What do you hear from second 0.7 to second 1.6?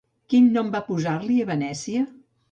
van posar-li a